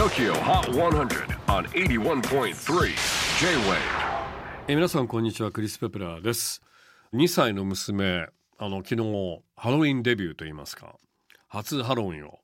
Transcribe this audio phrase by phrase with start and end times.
[0.00, 2.54] TOKYO HOT 100 on 81.3
[3.38, 3.76] J-WAVE.
[4.66, 6.62] え皆さんこんにちはクリス・ペプラーです。
[7.12, 8.26] 2歳の娘
[8.56, 10.94] あの昨日ハロウィンデビューといいますか
[11.48, 12.38] 初ハロウィンを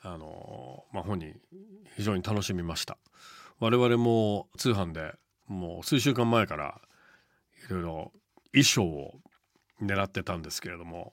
[0.00, 1.38] あのまあ本人
[1.98, 2.96] 非常に楽しみました。
[3.60, 5.16] 我々も通販で
[5.48, 6.80] もう数週間前から
[7.68, 8.12] いろいろ
[8.52, 9.20] 衣装を
[9.82, 11.12] 狙ってたんですけれども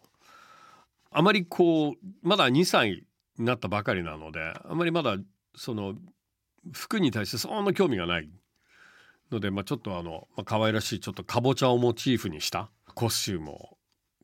[1.12, 3.06] あまりこうまだ2歳
[3.38, 5.18] になったばかりなのであまりまだ
[5.56, 5.96] その
[6.72, 8.30] 服に対してそんな興味がない
[9.32, 13.78] ので、まあ、ちょっとあの、まあ可愛らしいちょっとかぼちゃをモチーフにしたコスチュームを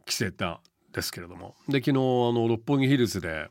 [0.05, 0.59] 着せたん
[0.93, 1.55] ですけれども。
[1.67, 3.49] で昨日あの六本木ヒルズで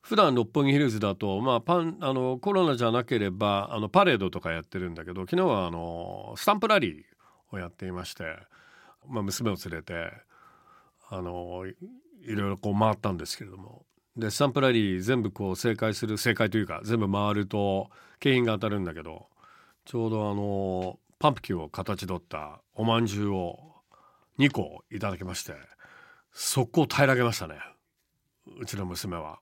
[0.00, 8.24] 普段六本木ヒルズだと、まあ、パンあのコロナじゃなければあのパレードとかやってるんだけど昨日はあのスタンプラリーをやっていまして、
[9.06, 10.12] まあ、娘を連れて
[11.10, 11.76] あのい
[12.30, 13.87] いろいろこう回ったんですけれども。
[14.18, 17.88] でスタンプラリー全部こう正解する正解というか全部回ると
[18.18, 19.26] 景品が当たるんだけど
[19.84, 23.58] ちょうどあのパンプキンを形取ったおまんじゅうを
[24.40, 25.54] 2個いただきまして
[26.32, 27.54] 速攻平らげましたね
[28.60, 29.38] うちの娘は。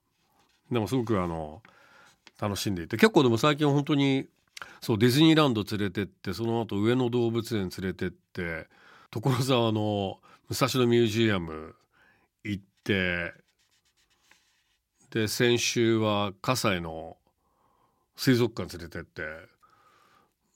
[0.70, 1.62] でもすごくあの
[2.38, 4.26] 楽しんでいて結構でも最近本当に
[4.82, 8.66] そうディズニーランド連れてってその後上野動物園連れてって
[9.10, 10.18] 所沢の
[10.48, 11.74] 武蔵野ミュージアム
[12.44, 13.32] 行って
[15.10, 17.16] で先週は葛西の
[18.16, 19.22] 水族館連れてって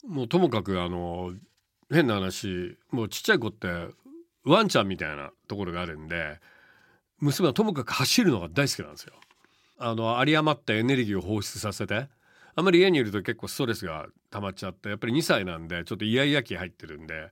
[0.07, 1.33] もうともかくあの
[1.91, 3.69] 変な話もうちっちゃい子って
[4.45, 6.39] ワンちゃんみたいなところがあるんで
[7.21, 9.13] 娘はともかく走るのが大好きなんですよ。
[9.79, 12.09] あの有り余ったエネルギーを放出させて
[12.55, 17.31] あんまり家にいると結構ストレスが溜まっちゃってやっぱり2歳なんでちょっとイヤイヤ期入ってるんで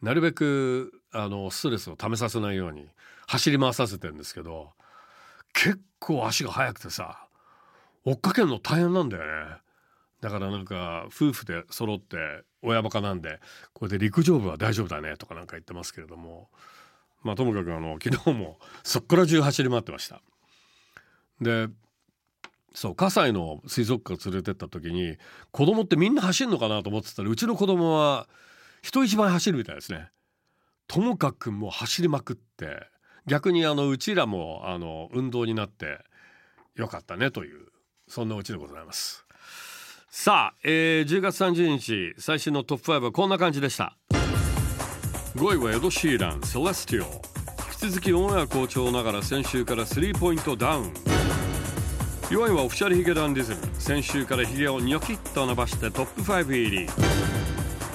[0.00, 2.86] なるべくあのストレスを溜めさせないように
[3.26, 4.70] 走り回させてるんですけど
[5.62, 7.26] 結構足が速くてさ
[8.04, 9.56] 追っかけるの大変なんだよね。
[10.22, 12.16] だからなんか夫婦で揃って
[12.62, 13.40] 親バカなんで
[13.74, 16.48] これで陸上部は大丈夫だねとかなんか言ってますけれども。
[17.22, 20.22] まあともかくあの昨日もそっから中走り回ってました。
[21.42, 21.68] で
[22.72, 25.18] そう葛西の水族館連れてった時に
[25.50, 28.26] 子供ってみんな走るのかなと思ってたらうちの子供は
[28.80, 30.08] 人一倍走るみたいですね。
[30.86, 32.86] ともかくもう走りまくって
[33.30, 36.00] 逆にあのうちらもあの運動になって
[36.74, 37.68] よかったねという
[38.08, 39.24] そんなうちでございます。
[40.08, 43.96] さあ、えー、10月30日最新のトップ5はこんな感じでした。
[45.36, 47.22] 5位はエド・シーラン「セレスティオ」
[47.84, 50.92] 引き続きオンエア好調ながら先週から three point down。
[52.30, 53.60] 4位はオフィシャルヒゲダンディズム。
[53.78, 56.88] 先週からヒゲをニョキッと伸ばしてトップ5入り。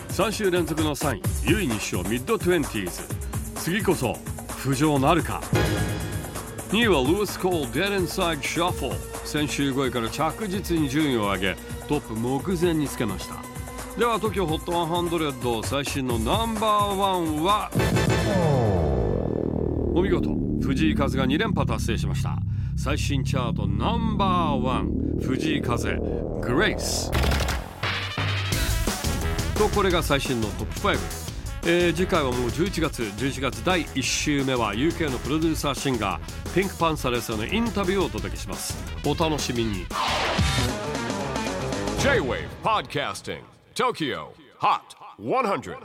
[0.07, 3.61] 3週連続の3位ユイ西尾 mid twenties。
[3.61, 4.17] 次こそ
[4.65, 5.41] 浮上なるか。
[6.69, 11.55] 2位はルース・コール Dead Inside Shuffle 先週5位から着実に順位を上げ
[11.87, 13.35] トップ目前につけました。
[13.95, 17.69] では TOKIOHOT100 最新のナンバーワンは
[19.93, 20.31] お見事。
[20.61, 22.39] 藤井風が2連覇達成しました。
[22.75, 24.89] 最新チャートナンバーワン
[25.21, 25.95] 藤井風
[26.41, 27.11] グレイス。
[29.57, 31.24] とこれが最新のトップ5、
[31.67, 38.77] えー、次回はもう11月11月第1週目は UK のプロデューサーシンガーピンクパンサレスのインタビューをお届けします。
[39.03, 39.87] お楽しみに。
[42.03, 43.41] J-WAVE PODCASTING
[43.73, 44.27] TOKYO
[44.59, 44.79] HOT
[45.17, 45.75] 100